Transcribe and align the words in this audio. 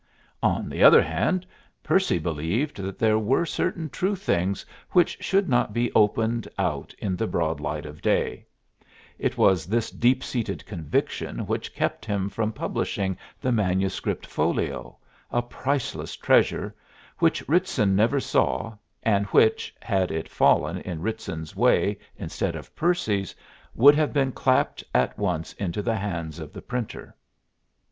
On 0.41 0.67
the 0.67 0.81
other 0.81 1.03
hand, 1.03 1.45
Percy 1.83 2.17
believed 2.17 2.77
that 2.77 2.97
there 2.97 3.19
were 3.19 3.45
certain 3.45 3.87
true 3.87 4.15
things 4.15 4.65
which 4.93 5.15
should 5.21 5.47
not 5.47 5.73
be 5.73 5.91
opened 5.93 6.47
out 6.57 6.91
in 6.97 7.15
the 7.15 7.27
broad 7.27 7.59
light 7.59 7.85
of 7.85 8.01
day; 8.01 8.47
it 9.19 9.37
was 9.37 9.67
this 9.67 9.91
deep 9.91 10.23
seated 10.23 10.65
conviction 10.65 11.45
which 11.45 11.75
kept 11.75 12.03
him 12.03 12.29
from 12.29 12.51
publishing 12.51 13.15
the 13.39 13.51
manuscript 13.51 14.25
folio, 14.25 14.97
a 15.29 15.43
priceless 15.43 16.15
treasure, 16.15 16.73
which 17.19 17.47
Ritson 17.47 17.95
never 17.95 18.19
saw 18.19 18.75
and 19.03 19.27
which, 19.27 19.71
had 19.83 20.09
it 20.09 20.27
fallen 20.27 20.79
in 20.79 21.03
Ritson's 21.03 21.55
way 21.55 21.99
instead 22.17 22.55
of 22.55 22.75
Percy's, 22.75 23.35
would 23.75 23.93
have 23.93 24.13
been 24.13 24.31
clapped 24.31 24.83
at 24.95 25.15
once 25.19 25.53
into 25.53 25.83
the 25.83 25.97
hands 25.97 26.39
of 26.39 26.53
the 26.53 26.61
printer. 26.63 27.15